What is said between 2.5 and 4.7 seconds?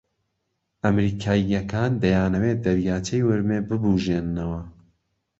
دەریاچەی ورمێ ببووژێننەوە